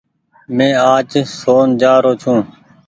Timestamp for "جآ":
1.81-1.93